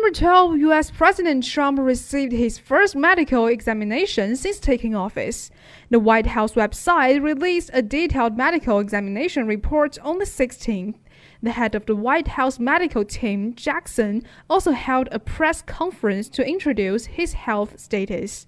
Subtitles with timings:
[0.00, 5.50] number 12, US President Trump received his first medical examination since taking office.
[5.90, 10.94] The White House website released a detailed medical examination report on the 16th.
[11.42, 16.48] The head of the White House medical team, Jackson, also held a press conference to
[16.48, 18.46] introduce his health status.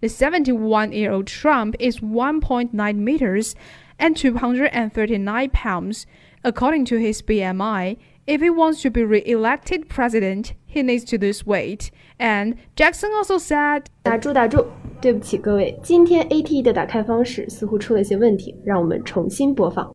[0.00, 3.54] The 71 year old Trump is 1.9 meters
[3.98, 6.06] and 239 pounds.
[6.42, 11.45] According to his BMI, if he wants to be re-elected president, he needs to lose
[11.45, 11.89] weight.
[12.17, 14.65] And Jackson also said, 打住打住，
[15.01, 19.91] 对不起各位，今天 ATE 的打开方式似乎出了些问题，让我们重新播放。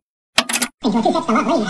[0.81, 1.65] 哎呦，这下怎么可以？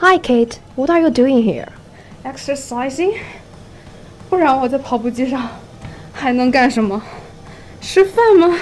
[0.00, 0.58] Hi, Kate.
[0.76, 1.68] What are you doing here?
[2.24, 3.18] Exercising.
[4.32, 5.48] 不然我在跑步机上
[6.12, 7.02] 还能干什么？
[7.80, 8.54] 吃饭吗？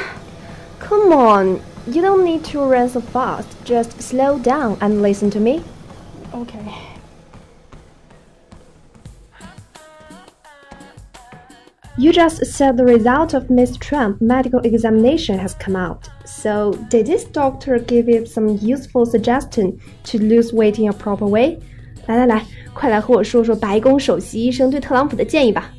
[0.79, 3.47] Come on, you don't need to run so fast.
[3.65, 5.63] Just slow down and listen to me.
[6.33, 6.59] Okay.
[11.99, 16.11] You just said the result of Miss Trump's medical examination has come out.
[16.27, 21.25] So, did this doctor give you some useful suggestion to lose weight in a proper
[21.25, 21.59] way?
[22.07, 25.73] 来来来，快来和我说说白宫首席医生对特朗普的建议吧。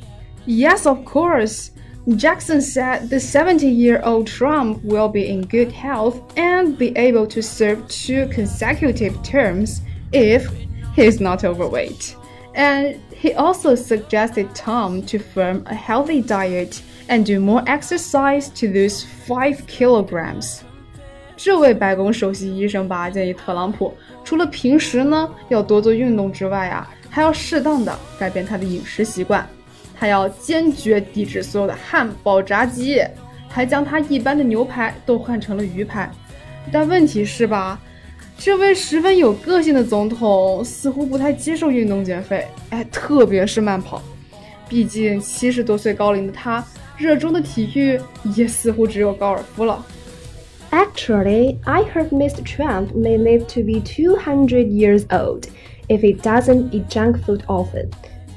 [0.46, 1.68] Yes, of course.
[2.16, 7.26] Jackson said the 70 year old Trump will be in good health and be able
[7.26, 10.48] to serve two consecutive terms if
[10.96, 12.14] he is not overweight.
[12.54, 18.68] And he also suggested Tom to form a healthy diet and do more exercise to
[18.68, 20.60] lose five kilograms.
[21.36, 29.47] 这位白宫首席医生吧建议特朗普， 除了平时呢要多做运动之外啊，还要适当的改变他的饮食习惯。
[29.95, 33.01] 他要坚决抵制所有的汉堡、炸鸡，
[33.47, 36.11] 还将他一般的牛排都换成了鱼排。
[36.71, 37.79] 但问题是吧？
[38.37, 44.01] 这位十分有个性的总统似乎不太接受运动减肥，哎，特别是慢跑。
[44.67, 46.61] 毕竟七十多岁高龄的他，
[46.97, 47.97] 热衷的体育
[48.35, 49.85] 也似乎只有高尔夫了。
[50.72, 52.44] Actually, I heard Mr.
[52.44, 55.48] Trump may live to be 200 years old
[55.88, 57.90] if he doesn't eat junk food often.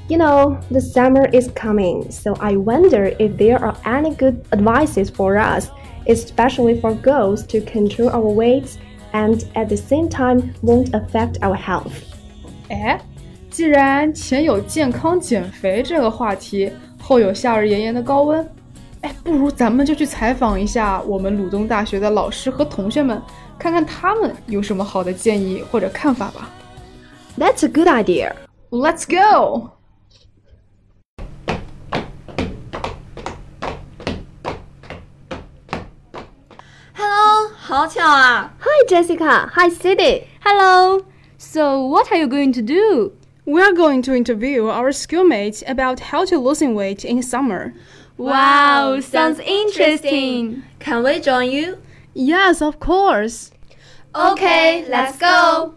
[0.08, 5.10] You know, the summer is coming, so I wonder if there are any good advices
[5.10, 5.70] for us,
[6.08, 8.78] especially for girls, to control our weights
[9.12, 11.92] and at the same time won't affect our health.
[12.68, 12.98] 哎，
[13.50, 18.46] 既然前有健康减肥这个话题，后有夏日炎炎的高温，
[19.02, 23.20] 哎，不如咱们就去采访一下我们鲁东大学的老师和同学们，
[23.58, 26.48] 看看他们有什么好的建议或者看法吧。
[27.36, 28.34] That's a good idea.
[28.70, 29.70] Let's go.
[37.74, 39.48] Hi Jessica.
[39.54, 40.24] Hi Cindy.
[40.44, 41.00] Hello.
[41.38, 43.12] So, what are you going to do?
[43.44, 47.72] We are going to interview our schoolmates about how to lose weight in summer.
[48.17, 50.63] Wow, sounds interesting.
[50.79, 51.81] Can we join you?
[52.13, 53.51] Yes, of course.
[54.15, 55.76] Okay, let's go.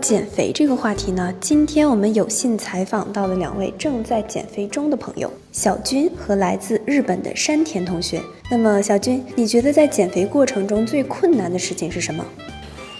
[0.00, 8.20] 减肥这个话题呢，今天我们有幸采访到了两位正在减肥中的朋友，小军和来自日本的山田同学。
[8.50, 12.24] 那么，小军，你觉得在减肥过程中最困难的事情是什么？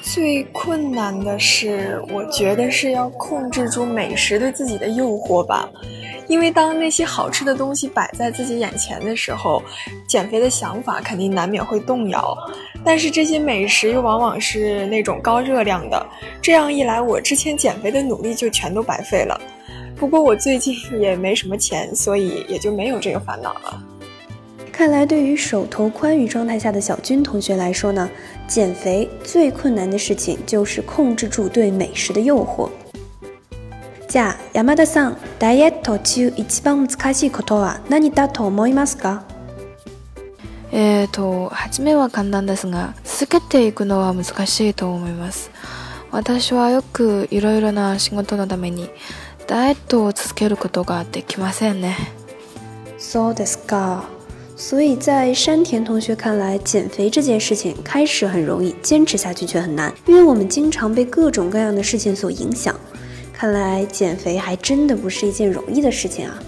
[0.02, 5.68] 最困难的是，我觉得是要控制住美食对自己的诱惑吧。
[6.28, 9.62] 因为当那些好吃的东西摆在自己眼前的时候，
[10.06, 12.36] 减肥的想法肯定难免会动摇。
[12.84, 16.06] 但是这些美食又往往是那种高热量的，
[16.40, 19.40] 这样一来，我之前减肥的努力就全都白费了。
[19.96, 23.82] 不过我最近也没什么钱，所以也就没有这个烦恼了。
[24.70, 28.08] 看来，对于手头宽裕状态下的小军同学来说呢，
[28.46, 32.68] 减肥最困难的事情就是控制住对美食的诱惑。
[34.54, 39.22] 山田さん、ダイエット中一番難しいことは何だと思いますか？
[40.72, 45.50] えーと、初めは簡単ですが、続けていくのは難しいと思います。
[46.10, 48.88] 私はよくいろいろな仕事のために
[49.46, 51.96] ダイエットを続けることができませんね。
[52.98, 54.02] So the scar。
[54.56, 62.74] 所以在山田同学看来，减肥这件事情开始很容易，坚持下去却很难，因为我们经常被各种各样的事情所影响。
[63.38, 66.42] 看来减肥还真的不是一件容易的事情啊。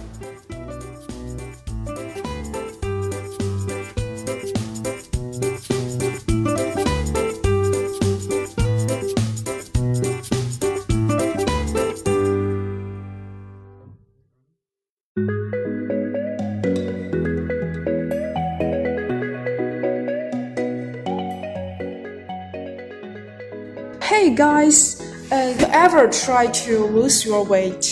[24.01, 25.00] Hey guys,
[25.31, 27.85] uh, you ever try to lose your weight?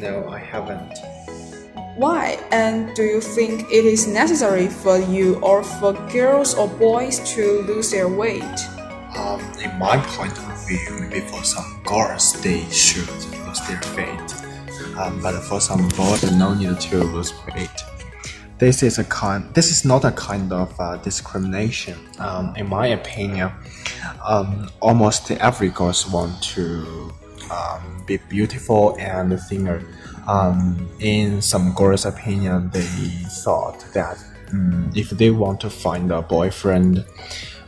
[0.00, 0.98] No, I haven't.
[1.96, 2.38] Why?
[2.50, 7.62] And do you think it is necessary for you or for girls or boys to
[7.62, 8.58] lose their weight?
[9.16, 13.08] Um, in my point of view, maybe for some girls they should
[13.44, 14.34] lose their weight,
[14.96, 17.91] um, but for some boys, no need to lose weight.
[18.62, 19.52] This is a kind.
[19.54, 21.98] This is not a kind of uh, discrimination.
[22.20, 23.50] Um, in my opinion,
[24.24, 27.12] um, almost every girls want to
[27.50, 29.82] um, be beautiful and thinner.
[30.28, 32.86] Um, in some girls' opinion, they
[33.42, 37.04] thought that um, if they want to find a boyfriend,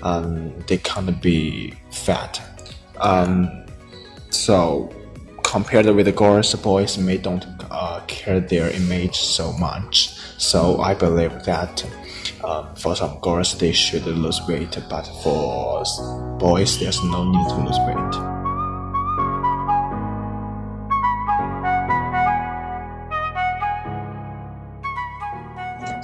[0.04, 2.40] um, they can't be fat.
[3.00, 3.66] Um,
[4.30, 4.94] so
[5.42, 10.16] compared with the girls, boys may don't uh, care their image so much.
[10.38, 11.84] So I believe that
[12.44, 15.84] um, for some girls they should lose weight, but for
[16.38, 18.34] boys there's no need to lose weight.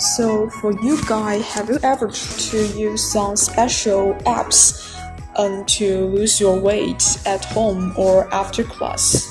[0.01, 4.97] So for you guys, have you ever tried to use some special apps
[5.37, 9.29] um, to lose your weight at home or after class?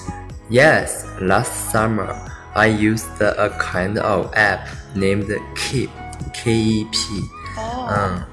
[0.50, 2.29] Yes, last summer
[2.60, 5.90] I used a kind of app named Keep,
[6.34, 7.22] K-E-P.
[7.58, 8.26] Um,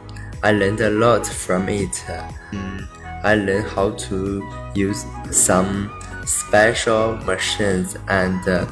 [0.42, 2.04] I learned a lot from it.
[2.50, 2.88] Um,
[3.22, 4.42] I learned how to
[4.74, 5.92] use some
[6.24, 8.66] special machines and uh,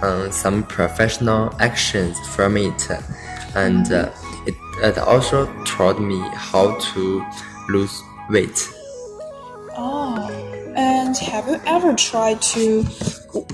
[0.00, 2.88] um, some professional actions from it,
[3.56, 4.12] and uh,
[4.46, 7.26] it, it also taught me how to
[7.68, 8.00] lose
[8.30, 8.70] weight.
[9.76, 12.84] Oh, and have you ever tried to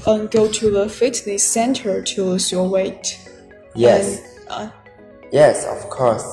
[0.06, 3.18] um, go to the fitness center to lose your weight?
[3.74, 4.70] Yes, And, uh,
[5.32, 6.24] yes, of course.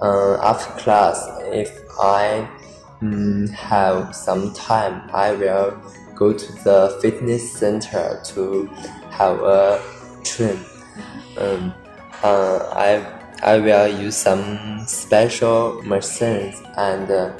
[0.00, 2.48] Uh, after class, if I
[3.00, 5.80] mm, have some time, I will
[6.14, 8.66] go to the fitness center to
[9.10, 9.80] have a
[10.24, 10.58] trim.
[11.38, 11.72] Um,
[12.22, 17.32] uh, I I will use some special machines and uh,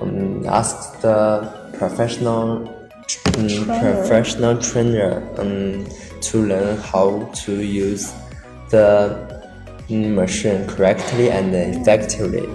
[0.00, 2.68] um, ask the professional
[3.36, 5.84] um, professional trainer um,
[6.20, 8.12] to learn how to use
[8.70, 9.16] the
[9.88, 12.48] mm, machine correctly and effectively.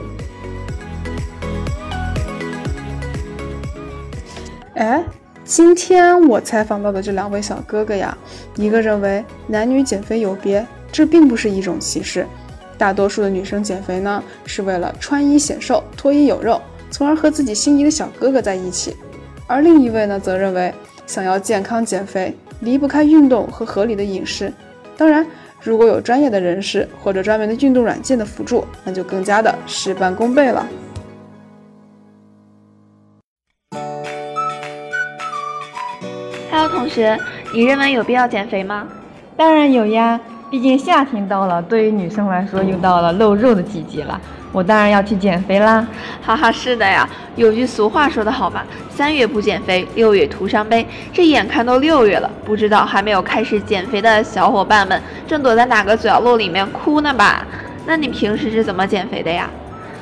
[4.75, 5.03] 哎，
[5.45, 8.17] 今天我采访到的这两位小哥哥呀，
[8.55, 12.27] 一个认为男女减肥有别，这并不是一种歧视。
[12.77, 16.61] 大多数的女生减肥呢，是为了穿衣显瘦、脱衣有肉，
[16.91, 18.93] 从而和自己心仪的小哥哥在一起。
[19.47, 20.73] 而另一位呢，则认为
[21.05, 24.51] 想要健康减肥，离不开运动和合理的饮食。
[24.97, 25.23] 当然，
[25.61, 30.67] 如果有专业的人士或者专门的运动软件的辅助，那就更加的事半功倍了。
[36.49, 37.15] Hello，同学，
[37.53, 38.87] 你认为有必要减肥吗？
[39.37, 40.19] 当然有呀，
[40.55, 44.17] 毕竟夏天到了，对于女生来说又到了露肉的季节了，
[44.53, 45.85] 我当然要去减肥啦。
[46.21, 50.87] 哈哈，是的呀，有句俗话说得好嘛，三月不减肥，六月徒伤悲。
[51.11, 57.45] 这眼看都六月了，不知道还没有开始减肥的小伙伴们，正躲在哪个角落里面哭呢吧？
[57.85, 59.49] 那你平时是怎么减肥的呀？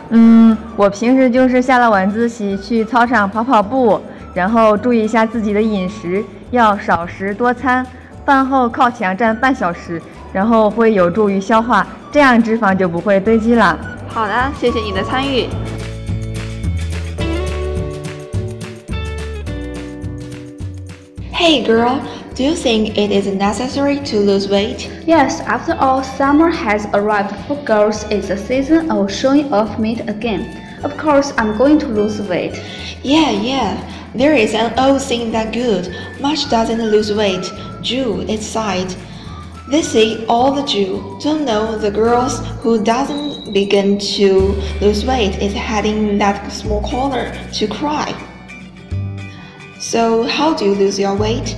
[0.09, 3.99] 嗯，我平时就是下了晚自习去操场跑跑步，
[4.35, 7.83] 然后注意一下自己的饮食，要少食多餐，
[8.25, 10.01] 饭后靠墙站半小时，
[10.31, 13.77] 然后会有助于消化，这样脂肪就不会堆积了。
[14.07, 15.47] 好的，谢谢你的参与。
[21.33, 21.99] Hey girl,
[22.35, 24.87] do you think it is necessary to lose weight?
[25.05, 28.05] Yes, after all, summer has arrived for girls.
[28.09, 30.45] It's a season of showing off meat again.
[30.83, 32.61] Of course, I'm going to lose weight.
[33.03, 33.77] Yeah, yeah.
[34.15, 35.93] There is an old saying that good.
[36.21, 37.51] Much doesn't lose weight.
[37.81, 38.95] Jew inside.
[39.69, 44.29] They say all the Jew don't know the girls who doesn't begin to
[44.81, 48.13] lose weight is heading that small corner to cry.
[49.79, 51.57] So how do you lose your weight?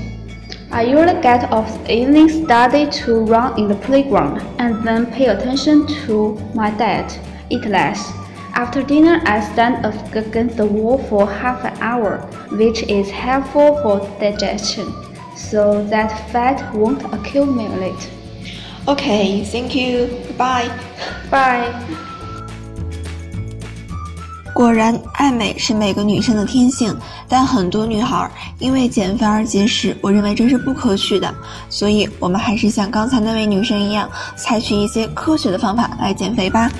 [0.71, 5.25] I usually get off the evening study to run in the playground and then pay
[5.27, 7.19] attention to my diet,
[7.49, 8.11] eat less.
[8.54, 13.80] After dinner, I stand up against the wall for half an hour, which is helpful
[13.82, 14.92] for digestion,
[15.34, 18.08] so that fat won't accumulate.
[18.86, 20.08] Okay, thank you.
[20.36, 20.68] Bye.
[21.30, 21.72] Bye.
[24.52, 26.94] 果然，爱美是每个女生的天性，
[27.28, 31.32] 但很多女孩因为减肥而节食，我认为这是不可取的。
[31.70, 36.70] 所以，我们还是像刚才那位女生一样，采取一些科学的方法来减肥吧。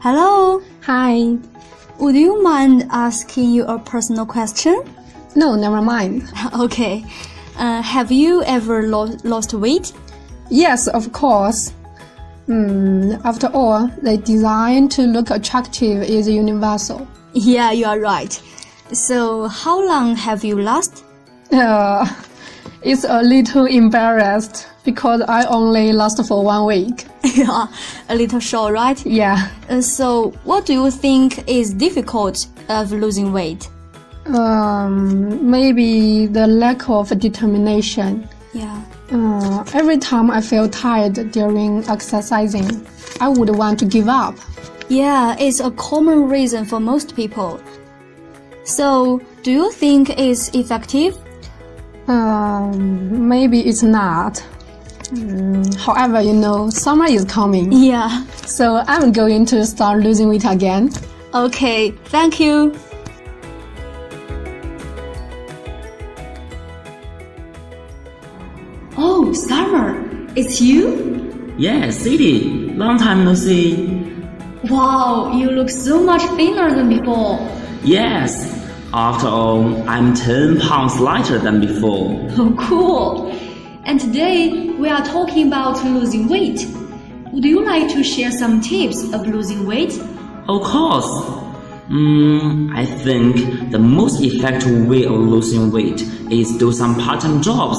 [0.00, 0.62] Hello.
[0.82, 1.36] Hi.
[1.98, 4.82] Would you mind asking you a personal question?
[5.34, 6.22] No, never mind.
[6.54, 7.04] Okay.
[7.58, 9.92] Uh, have you ever lo- lost weight?
[10.50, 11.72] Yes, of course.
[12.48, 17.08] Mm, after all, the desire to look attractive is universal.
[17.32, 18.32] Yeah, you are right.
[18.92, 21.02] So, how long have you lost?
[21.52, 22.04] Uh,
[22.86, 27.06] it's a little embarrassed because I only lost for one week.
[27.34, 27.66] yeah,
[28.08, 29.04] a little short, right?
[29.04, 29.50] Yeah.
[29.68, 33.68] Uh, so, what do you think is difficult of losing weight?
[34.26, 38.28] Um, maybe the lack of determination.
[38.54, 38.84] Yeah.
[39.10, 42.86] Uh, every time I feel tired during exercising,
[43.20, 44.36] I would want to give up.
[44.88, 47.60] Yeah, it's a common reason for most people.
[48.62, 51.18] So, do you think it's effective?
[52.08, 54.34] Um, maybe it's not.
[55.10, 57.72] Mm, however, you know, summer is coming.
[57.72, 58.24] Yeah.
[58.46, 60.90] So I'm going to start losing weight again.
[61.34, 62.74] Okay, thank you.
[68.98, 70.02] Oh, Summer,
[70.36, 71.54] it's you?
[71.58, 72.72] Yes, Sadie.
[72.74, 73.86] Long time no see.
[74.64, 77.38] Wow, you look so much thinner than before.
[77.84, 78.55] Yes.
[78.98, 82.16] After all, I'm 10 pounds lighter than before.
[82.38, 83.28] Oh, cool.
[83.84, 86.66] And today we are talking about losing weight.
[87.30, 89.92] Would you like to share some tips of losing weight?
[90.48, 91.04] Of course.
[91.90, 96.00] Mm, I think the most effective way of losing weight
[96.30, 97.78] is do some part-time jobs.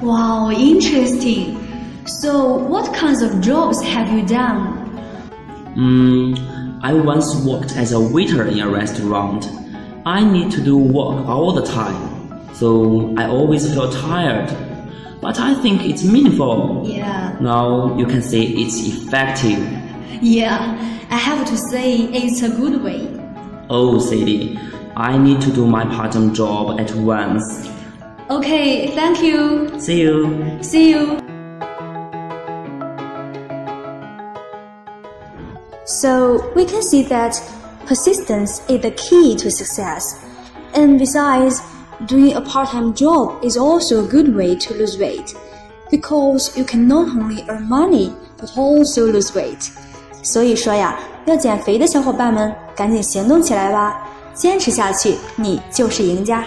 [0.00, 1.60] Wow, interesting.
[2.06, 4.80] So, what kinds of jobs have you done?
[5.76, 9.46] Mm, I once worked as a waiter in a restaurant.
[10.06, 14.54] I need to do work all the time, so I always feel tired.
[15.22, 16.82] But I think it's meaningful.
[16.86, 17.34] Yeah.
[17.40, 19.58] Now you can say it's effective.
[20.20, 20.76] Yeah,
[21.08, 23.08] I have to say it's a good way.
[23.70, 24.58] Oh, Sadie,
[24.94, 27.70] I need to do my part-time job at once.
[28.28, 29.80] Okay, thank you.
[29.80, 30.62] See you.
[30.62, 31.18] See you.
[35.86, 37.40] So we can see that
[37.85, 40.15] persistence is the key to success.
[40.73, 41.61] And besides,
[42.07, 45.33] doing a part-time job is also a good way to lose weight
[45.89, 49.71] because you can not only earn money but also lose weight.
[50.21, 54.07] 所以说呀，要减肥的小伙伴们，赶紧行动起来吧！
[54.33, 56.45] 坚持下去，你就是赢家。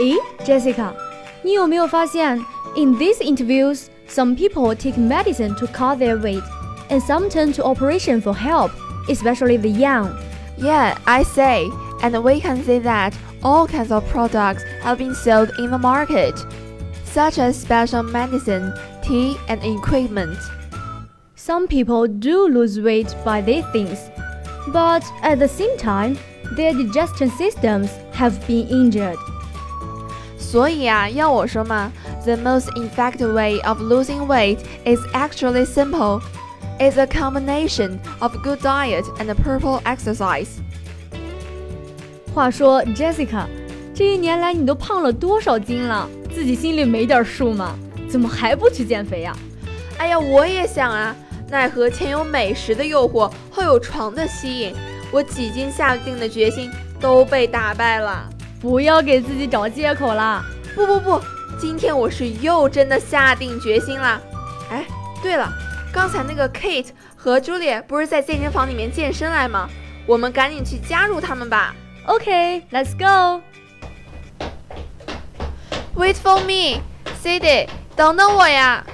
[0.00, 0.14] 诶，
[0.44, 0.92] Jessica，
[1.42, 2.38] 你有没有发现，
[2.76, 6.42] in these interviews, some people take medicine to cut their weight,
[6.90, 8.70] and some turn to operation for help,
[9.08, 10.10] especially the young.
[10.58, 11.70] Yeah, I say,
[12.02, 16.34] and we can see that all kinds of products have been sold in the market,
[17.04, 20.38] such as special medicine, tea, and equipment.
[21.34, 23.98] Some people do lose weight by these things,
[24.72, 26.18] but at the same time,
[26.56, 29.16] their digestion systems have been injured.
[30.51, 31.89] 所以啊，要我说嘛
[32.25, 36.21] ，the most effective way of losing weight is actually simple.
[36.77, 40.49] It's a combination of good diet and purple exercise.
[42.33, 43.45] 话说，Jessica，
[43.95, 46.09] 这一年来你都胖了多少斤了？
[46.35, 47.73] 自己心里没点数吗？
[48.09, 49.33] 怎么还不去减肥呀、
[49.99, 51.15] 哎呀，我也想啊，
[51.49, 54.75] 奈何前有美食的诱惑，后有床的吸引，
[55.13, 58.27] 我几经下定的决心都被打败了。
[58.61, 60.45] 不要给自己找借口啦！
[60.75, 61.19] 不不不，
[61.59, 64.21] 今天我是又真的下定决心啦。
[64.69, 64.85] 哎，
[65.23, 65.51] 对了，
[65.91, 69.67] 刚才那个 Kate 和 Julia 不是在健身房里面健身来吗？
[70.05, 71.73] 我们赶紧去加入他们吧。
[72.05, 73.41] OK，let's、go。
[75.95, 78.85] Wait for me，Cindy，等等我呀。